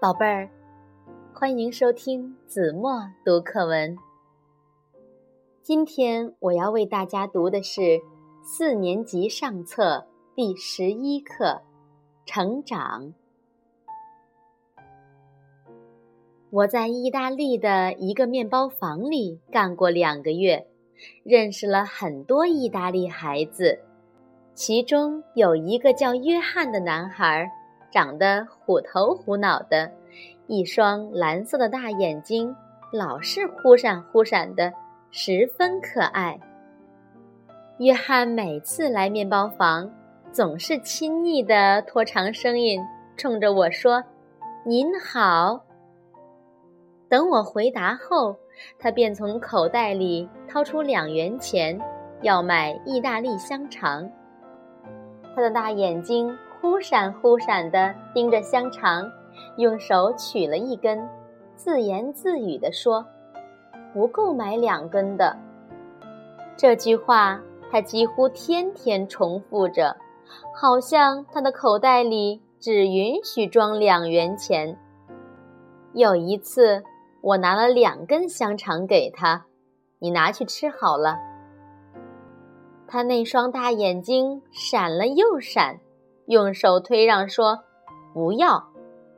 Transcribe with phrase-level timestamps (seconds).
[0.00, 0.48] 宝贝儿，
[1.34, 3.98] 欢迎收听子墨读课文。
[5.62, 8.00] 今天我要为大家读的是
[8.42, 11.44] 四年级上册第十一课
[12.24, 13.08] 《成长》。
[16.48, 20.66] 我在意大利的一个面包房里干过两个月，
[21.24, 23.78] 认识了很多意大利孩子，
[24.54, 27.52] 其中有一个叫约翰的男孩。
[27.90, 29.90] 长得虎头虎脑的，
[30.46, 32.54] 一双蓝色的大眼睛，
[32.92, 34.72] 老是忽闪忽闪的，
[35.10, 36.38] 十分可爱。
[37.78, 39.90] 约翰每次来面包房，
[40.30, 42.80] 总是亲昵的拖长声音，
[43.16, 44.04] 冲着我说
[44.64, 45.64] ：“您好。”
[47.08, 48.36] 等我回答后，
[48.78, 51.80] 他便从口袋里掏出两元钱，
[52.22, 54.08] 要买意大利香肠。
[55.34, 56.36] 他的大眼睛。
[56.60, 59.10] 忽闪忽闪地盯着香肠，
[59.56, 61.08] 用手取了一根，
[61.56, 63.04] 自言自语地说
[63.94, 65.36] ：“不够买两根的。”
[66.56, 69.96] 这句话他几乎天天重复着，
[70.54, 74.76] 好像他的口袋里只允许装两元钱。
[75.94, 76.82] 有一次，
[77.22, 79.46] 我拿了两根香肠给他
[79.98, 81.16] ：“你拿去吃好了。”
[82.86, 85.78] 他那双大眼睛闪了又闪。
[86.30, 87.64] 用手推让说
[88.14, 88.68] ：“不要，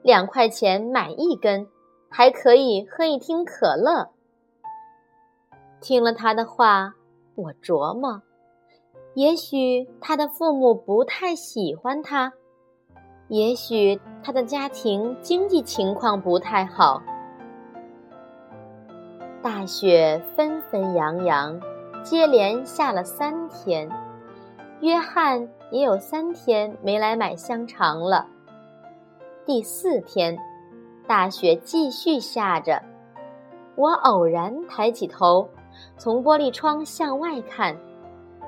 [0.02, 1.68] 两块钱买一根，
[2.08, 4.08] 还可以喝一听可乐。”
[5.78, 6.94] 听了他的话，
[7.34, 8.22] 我琢磨，
[9.12, 12.32] 也许他的父母不太喜欢他，
[13.28, 17.02] 也许他的家庭经济情况不太好。
[19.42, 21.60] 大雪纷纷扬扬，
[22.02, 23.86] 接连下了三天。
[24.82, 28.26] 约翰也有三天没来买香肠了。
[29.46, 30.36] 第四天，
[31.06, 32.82] 大雪继续下着。
[33.76, 35.48] 我偶然抬起头，
[35.96, 37.76] 从玻璃窗向外看，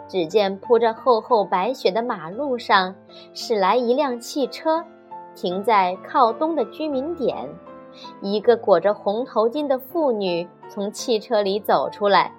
[0.09, 2.93] 只见铺着厚厚白雪的马路上
[3.33, 4.85] 驶来一辆汽车，
[5.37, 7.49] 停在靠东的居民点。
[8.21, 12.33] 一个裹着红头巾的妇女从汽车里走出来，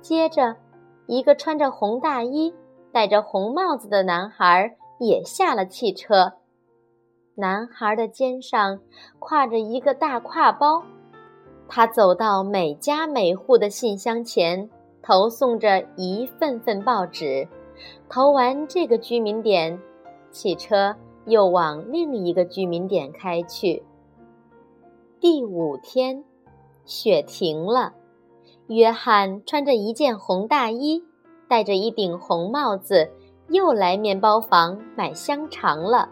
[0.00, 0.54] 接着，
[1.06, 2.54] 一个穿着红大衣。
[2.92, 6.32] 戴着红帽子的男孩也下了汽车，
[7.34, 8.80] 男孩的肩上
[9.20, 10.82] 挎着一个大挎包，
[11.68, 14.70] 他走到每家每户的信箱前，
[15.02, 17.46] 投送着一份份报纸。
[18.08, 19.78] 投完这个居民点，
[20.30, 20.96] 汽车
[21.26, 23.82] 又往另一个居民点开去。
[25.20, 26.24] 第五天，
[26.86, 27.92] 雪停了，
[28.68, 31.04] 约翰穿着一件红大衣。
[31.48, 33.10] 戴着一顶红帽子，
[33.48, 36.08] 又来面包房买香肠了。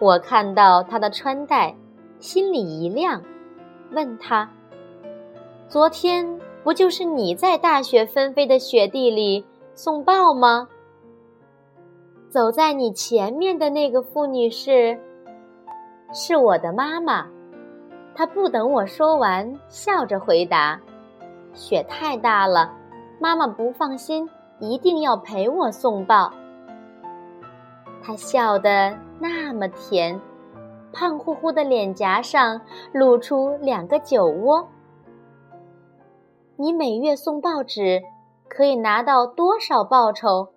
[0.00, 1.76] 我看到他的穿戴，
[2.18, 3.22] 心里一亮，
[3.92, 4.50] 问他
[5.68, 10.68] ：“昨天不就是你在大雪纷飞的雪地里送报吗？”
[12.28, 14.98] 走在你前面的那个妇女是，
[16.12, 17.26] 是我的妈妈。
[18.14, 20.80] 她不等我说完，笑着回答
[21.54, 22.72] ：“雪太大了，
[23.20, 24.28] 妈妈不放心。”
[24.60, 26.32] 一定要陪我送报。
[28.02, 30.20] 他笑得那么甜，
[30.92, 32.60] 胖乎乎的脸颊上
[32.92, 34.68] 露出两个酒窝。
[36.56, 38.02] 你每月送报纸，
[38.48, 40.48] 可以拿到多少报酬？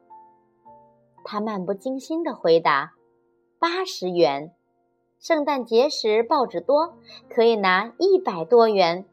[1.23, 2.93] 他漫不经心地回答
[3.59, 4.53] ：“八十元。
[5.19, 6.95] 圣诞节时报纸多，
[7.29, 9.05] 可以拿一百多元。”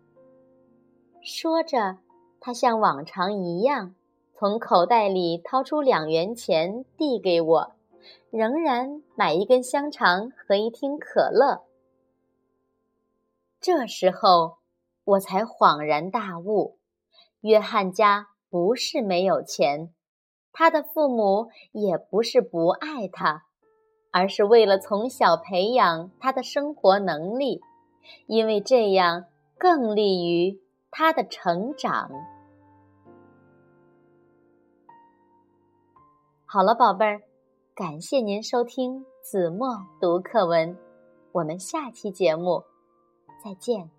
[1.20, 1.98] 说着，
[2.40, 3.94] 他像往常一样。
[4.38, 7.72] 从口袋里掏出两元钱递给我，
[8.30, 11.64] 仍然买一根香肠和一听可乐。
[13.60, 14.58] 这时候
[15.02, 16.78] 我才恍然大悟：
[17.40, 19.92] 约翰家不是没有钱，
[20.52, 23.46] 他的父母也不是不爱他，
[24.12, 27.60] 而是为了从小培养他的生活能力，
[28.28, 29.24] 因为这样
[29.58, 30.60] 更利于
[30.92, 32.08] 他的成长。
[36.50, 37.20] 好了，宝贝儿，
[37.74, 39.68] 感谢您收听子墨
[40.00, 40.74] 读课文，
[41.30, 42.64] 我们下期节目
[43.44, 43.90] 再见。